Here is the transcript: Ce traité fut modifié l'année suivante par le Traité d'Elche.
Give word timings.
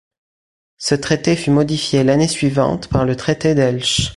Ce 0.79 0.95
traité 0.95 1.35
fut 1.35 1.51
modifié 1.51 2.03
l'année 2.03 2.27
suivante 2.27 2.87
par 2.89 3.05
le 3.05 3.15
Traité 3.15 3.53
d'Elche. 3.53 4.09